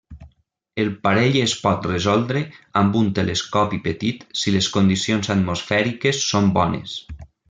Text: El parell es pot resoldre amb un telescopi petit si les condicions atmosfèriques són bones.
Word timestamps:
El 0.83 0.87
parell 1.07 1.35
es 1.41 1.51
pot 1.65 1.83
resoldre 1.89 2.41
amb 2.81 2.97
un 3.03 3.11
telescopi 3.19 3.81
petit 3.89 4.25
si 4.45 4.55
les 4.59 4.71
condicions 4.79 5.31
atmosfèriques 5.39 6.25
són 6.31 6.51
bones. 6.61 6.97